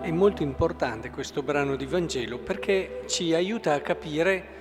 [0.00, 4.58] È molto importante questo brano di Vangelo perché ci aiuta a capire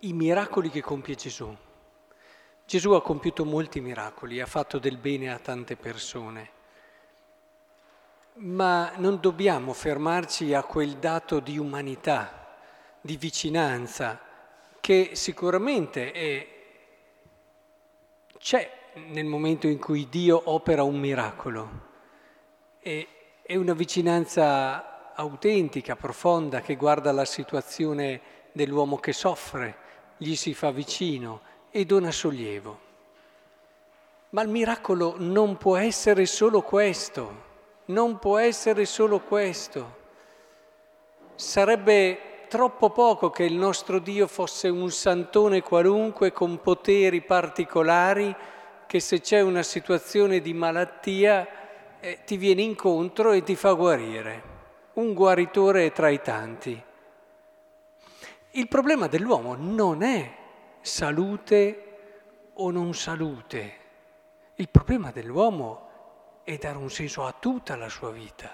[0.00, 1.52] i miracoli che compie Gesù.
[2.64, 6.50] Gesù ha compiuto molti miracoli, ha fatto del bene a tante persone,
[8.34, 12.54] ma non dobbiamo fermarci a quel dato di umanità,
[13.00, 14.20] di vicinanza,
[14.78, 16.48] che sicuramente è,
[18.38, 18.70] c'è
[19.08, 21.87] nel momento in cui Dio opera un miracolo.
[22.88, 23.06] E,
[23.42, 28.18] è una vicinanza autentica, profonda, che guarda la situazione
[28.52, 29.76] dell'uomo che soffre,
[30.16, 32.80] gli si fa vicino e dona sollievo.
[34.30, 37.42] Ma il miracolo non può essere solo questo,
[37.86, 39.96] non può essere solo questo.
[41.34, 48.34] Sarebbe troppo poco che il nostro Dio fosse un santone qualunque con poteri particolari
[48.86, 51.66] che se c'è una situazione di malattia
[52.00, 54.56] eh, ti viene incontro e ti fa guarire.
[54.94, 56.82] Un guaritore tra i tanti.
[58.52, 60.36] Il problema dell'uomo non è
[60.80, 63.76] salute o non salute.
[64.54, 68.50] Il problema dell'uomo è dare un senso a tutta la sua vita,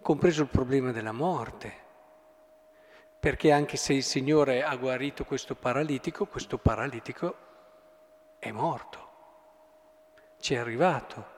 [0.00, 1.84] compreso il problema della morte.
[3.18, 7.36] Perché anche se il Signore ha guarito questo paralitico, questo paralitico
[8.38, 9.06] è morto
[10.46, 11.34] ci è arrivato.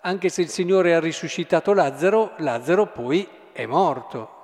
[0.00, 4.34] Anche se il Signore ha risuscitato Lazzaro, Lazzaro poi è morto.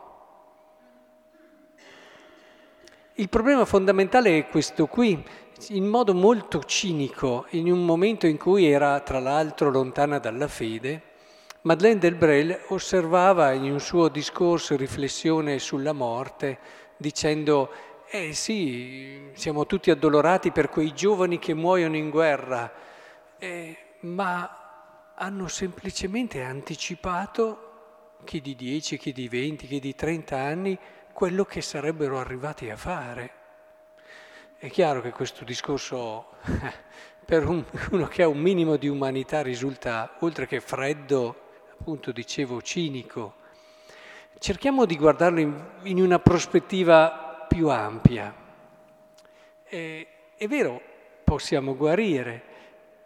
[3.15, 5.23] Il problema fondamentale è questo qui,
[5.69, 11.03] in modo molto cinico, in un momento in cui era tra l'altro lontana dalla fede,
[11.63, 16.59] Madeleine Delbrel osservava in un suo discorso, riflessione sulla morte,
[16.97, 17.71] dicendo,
[18.11, 22.73] eh sì, siamo tutti addolorati per quei giovani che muoiono in guerra,
[23.39, 24.62] eh, ma
[25.15, 30.79] hanno semplicemente anticipato, chi di 10, chi di 20, chi di 30 anni,
[31.13, 33.31] quello che sarebbero arrivati a fare.
[34.57, 36.31] È chiaro che questo discorso
[37.25, 42.63] per un, uno che ha un minimo di umanità risulta, oltre che freddo, appunto dicevo,
[42.63, 43.35] cinico.
[44.39, 48.35] Cerchiamo di guardarlo in, in una prospettiva più ampia.
[49.63, 50.07] È,
[50.37, 50.81] è vero,
[51.25, 52.43] possiamo guarire,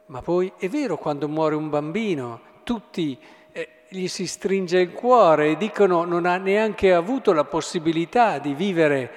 [0.06, 3.18] ma poi è vero quando muore un bambino, tutti
[3.52, 8.54] eh, gli si stringe il cuore e dicono non ha neanche avuto la possibilità di
[8.54, 9.10] vivere,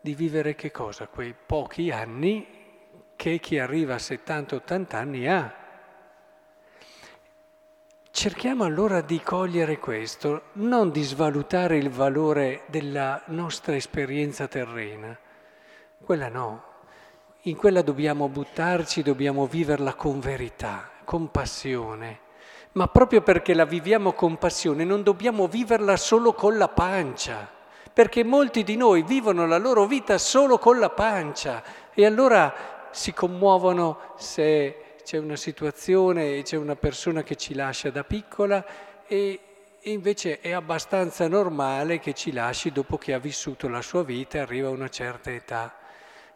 [0.00, 1.06] di vivere che cosa?
[1.08, 2.46] Quei pochi anni
[3.16, 5.54] che chi arriva a 70-80 anni ha.
[8.10, 15.16] Cerchiamo allora di cogliere questo, non di svalutare il valore della nostra esperienza terrena,
[16.04, 16.71] quella no,
[17.46, 22.20] in quella dobbiamo buttarci, dobbiamo viverla con verità, con passione.
[22.72, 27.50] Ma proprio perché la viviamo con passione non dobbiamo viverla solo con la pancia,
[27.92, 33.12] perché molti di noi vivono la loro vita solo con la pancia e allora si
[33.12, 38.64] commuovono se c'è una situazione e c'è una persona che ci lascia da piccola
[39.06, 39.40] e,
[39.86, 44.40] invece è abbastanza normale che ci lasci dopo che ha vissuto la sua vita e
[44.42, 45.74] arriva a una certa età.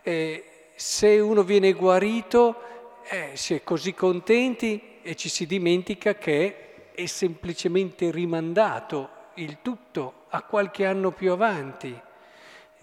[0.02, 6.90] E, se uno viene guarito eh, si è così contenti e ci si dimentica che
[6.92, 11.98] è semplicemente rimandato il tutto a qualche anno più avanti.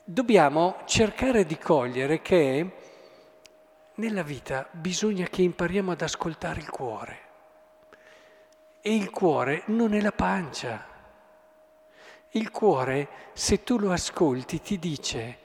[0.04, 2.72] Dobbiamo cercare di cogliere che
[3.96, 7.20] nella vita bisogna che impariamo ad ascoltare il cuore.
[8.82, 10.88] E il cuore non è la pancia.
[12.32, 15.42] Il cuore, se tu lo ascolti, ti dice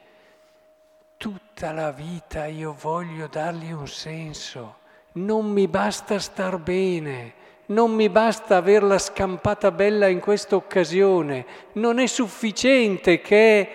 [1.19, 4.77] Tutta la vita io voglio dargli un senso,
[5.15, 7.35] non mi basta star bene,
[7.67, 13.69] non mi basta averla scampata bella in questa occasione, non è sufficiente che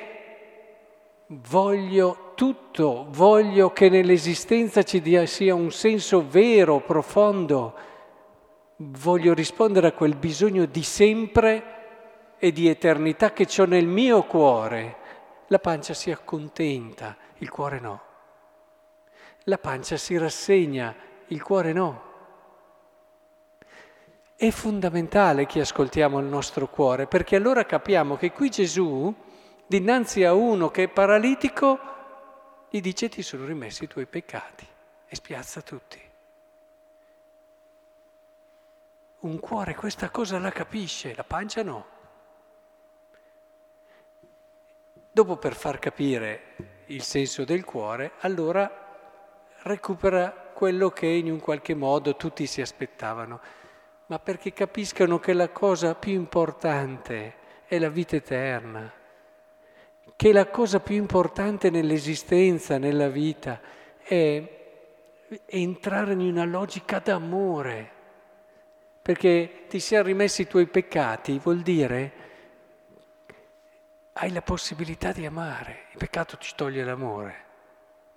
[1.27, 7.73] voglio tutto, voglio che nell'esistenza ci dia, sia un senso vero, profondo,
[8.77, 11.63] voglio rispondere a quel bisogno di sempre
[12.39, 15.01] e di eternità che ho nel mio cuore.
[15.53, 18.01] La pancia si accontenta il cuore no.
[19.43, 20.95] La pancia si rassegna,
[21.27, 22.01] il cuore no.
[24.35, 29.13] È fondamentale che ascoltiamo il nostro cuore, perché allora capiamo che qui Gesù,
[29.67, 31.79] dinanzi a uno che è paralitico,
[32.71, 34.67] gli dice ti sono rimessi i tuoi peccati
[35.05, 36.01] e spiazza tutti.
[39.19, 42.01] Un cuore questa cosa la capisce, la pancia no.
[45.15, 46.55] Dopo per far capire
[46.87, 48.67] il senso del cuore, allora
[49.61, 53.39] recupera quello che in un qualche modo tutti si aspettavano.
[54.07, 58.91] ma perché capiscano che la cosa più importante è la vita eterna,
[60.15, 63.61] che la cosa più importante nell'esistenza, nella vita,
[64.03, 64.61] è
[65.45, 67.91] entrare in una logica d'amore,
[69.01, 72.22] perché ti siano rimessi i tuoi peccati, vuol dire
[74.23, 75.87] hai la possibilità di amare.
[75.91, 77.41] Il peccato ci toglie l'amore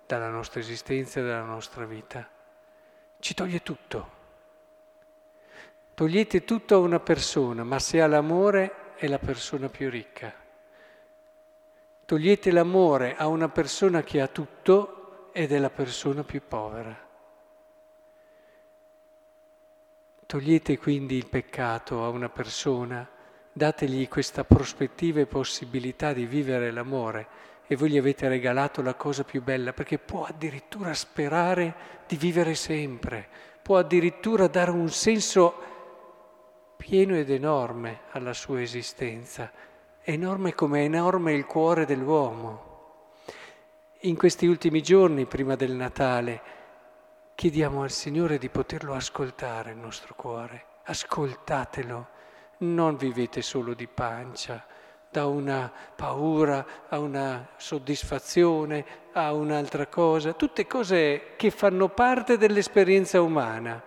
[0.05, 2.25] dalla nostra esistenza dalla nostra vita.
[3.19, 4.15] Ci toglie tutto.
[5.93, 10.33] Togliete tutto a una persona, ma se ha l'amore è la persona più ricca.
[12.05, 17.05] Togliete l'amore a una persona che ha tutto ed è la persona più povera.
[20.25, 23.09] Togliete quindi il peccato a una persona,
[23.57, 27.27] dategli questa prospettiva e possibilità di vivere l'amore
[27.67, 31.75] e voi gli avete regalato la cosa più bella perché può addirittura sperare
[32.07, 33.27] di vivere sempre,
[33.61, 35.55] può addirittura dare un senso
[36.77, 39.51] pieno ed enorme alla sua esistenza,
[40.01, 42.63] enorme come è enorme il cuore dell'uomo.
[44.01, 46.55] In questi ultimi giorni, prima del Natale,
[47.37, 52.07] Chiediamo al Signore di poterlo ascoltare il nostro cuore, ascoltatelo,
[52.59, 54.65] non vivete solo di pancia,
[55.09, 63.21] da una paura a una soddisfazione, a un'altra cosa, tutte cose che fanno parte dell'esperienza
[63.21, 63.81] umana,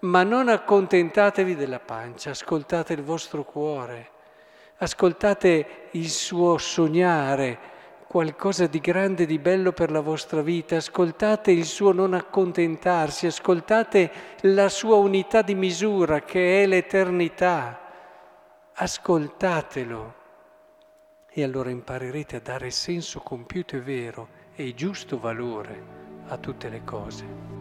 [0.00, 4.10] ma non accontentatevi della pancia, ascoltate il vostro cuore,
[4.78, 7.58] ascoltate il suo sognare,
[8.06, 14.10] qualcosa di grande, di bello per la vostra vita, ascoltate il suo non accontentarsi, ascoltate
[14.40, 17.89] la sua unità di misura che è l'eternità,
[18.82, 20.14] ascoltatelo
[21.28, 25.84] e allora imparerete a dare senso compiuto e vero e giusto valore
[26.28, 27.59] a tutte le cose.